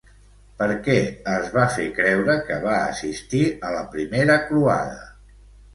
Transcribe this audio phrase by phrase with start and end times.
[0.61, 0.95] Per què
[1.33, 5.03] es va fer creure que va assistir a la Primera Croada?